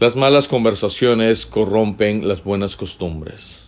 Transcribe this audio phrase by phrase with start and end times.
[0.00, 3.64] Las malas conversaciones corrompen las buenas costumbres.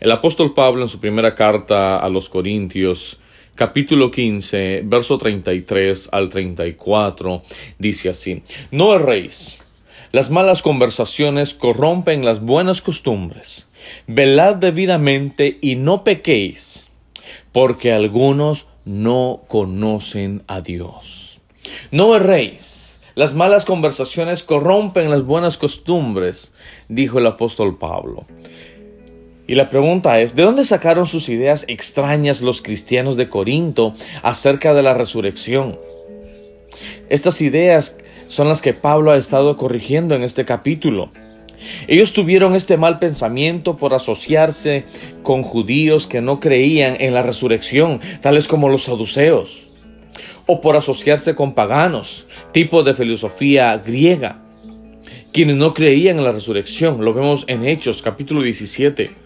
[0.00, 3.18] El apóstol Pablo en su primera carta a los Corintios,
[3.54, 7.42] capítulo 15, verso 33 al 34,
[7.78, 9.62] dice así, No erréis.
[10.10, 13.68] Las malas conversaciones corrompen las buenas costumbres.
[14.06, 16.86] Velad debidamente y no pequéis,
[17.52, 21.42] porque algunos no conocen a Dios.
[21.90, 22.83] No erréis.
[23.14, 26.52] Las malas conversaciones corrompen las buenas costumbres,
[26.88, 28.26] dijo el apóstol Pablo.
[29.46, 33.94] Y la pregunta es, ¿de dónde sacaron sus ideas extrañas los cristianos de Corinto
[34.24, 35.78] acerca de la resurrección?
[37.08, 41.12] Estas ideas son las que Pablo ha estado corrigiendo en este capítulo.
[41.86, 44.86] Ellos tuvieron este mal pensamiento por asociarse
[45.22, 49.64] con judíos que no creían en la resurrección, tales como los saduceos
[50.46, 54.42] o por asociarse con paganos, tipo de filosofía griega,
[55.32, 57.04] quienes no creían en la resurrección.
[57.04, 59.24] Lo vemos en Hechos capítulo 17.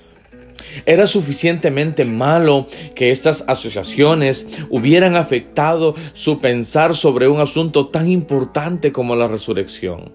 [0.86, 8.92] Era suficientemente malo que estas asociaciones hubieran afectado su pensar sobre un asunto tan importante
[8.92, 10.12] como la resurrección.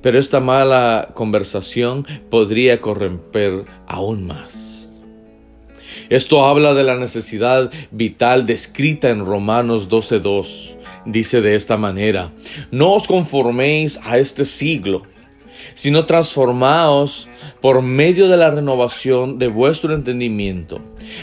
[0.00, 4.63] Pero esta mala conversación podría corromper aún más.
[6.10, 10.76] Esto habla de la necesidad vital descrita en Romanos 12.2.
[11.06, 12.30] Dice de esta manera,
[12.70, 15.02] no os conforméis a este siglo,
[15.74, 17.28] sino transformaos
[17.60, 20.80] por medio de la renovación de vuestro entendimiento,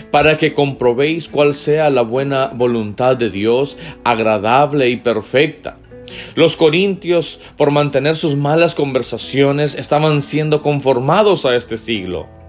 [0.10, 5.78] para que comprobéis cuál sea la buena voluntad de Dios, agradable y perfecta.
[6.36, 12.41] Los corintios, por mantener sus malas conversaciones, estaban siendo conformados a este siglo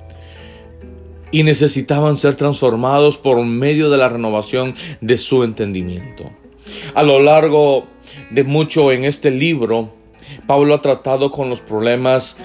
[1.32, 6.30] y necesitaban ser transformados por medio de la renovación de su entendimiento.
[6.94, 7.88] A lo largo
[8.30, 9.94] de mucho en este libro,
[10.46, 12.36] Pablo ha tratado con los problemas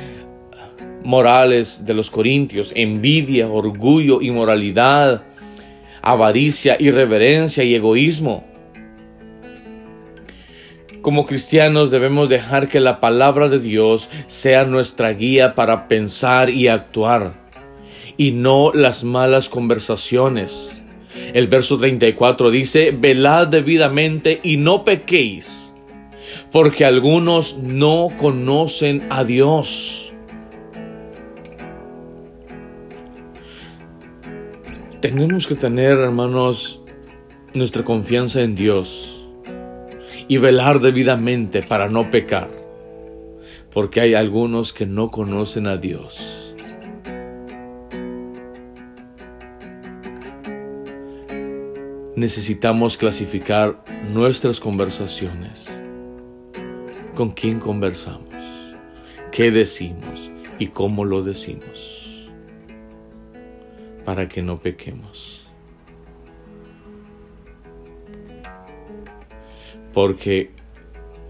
[1.04, 5.24] morales de los corintios, envidia, orgullo, inmoralidad,
[6.02, 8.46] avaricia, irreverencia y egoísmo.
[11.02, 16.68] Como cristianos debemos dejar que la palabra de Dios sea nuestra guía para pensar y
[16.68, 17.47] actuar
[18.18, 20.82] y no las malas conversaciones.
[21.34, 25.74] El verso 34 dice, velad debidamente y no pequéis,
[26.52, 30.14] porque algunos no conocen a Dios.
[35.00, 36.82] Tenemos que tener, hermanos,
[37.54, 39.26] nuestra confianza en Dios
[40.28, 42.50] y velar debidamente para no pecar,
[43.72, 46.47] porque hay algunos que no conocen a Dios.
[52.18, 55.70] Necesitamos clasificar nuestras conversaciones.
[57.16, 58.34] ¿Con quién conversamos?
[59.32, 60.32] ¿Qué decimos?
[60.58, 62.32] ¿Y cómo lo decimos?
[64.04, 65.46] Para que no pequemos.
[69.94, 70.50] Porque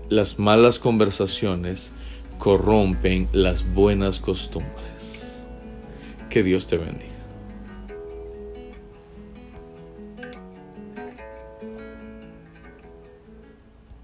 [0.07, 1.91] las malas conversaciones
[2.37, 5.45] corrompen las buenas costumbres.
[6.29, 7.06] Que Dios te bendiga.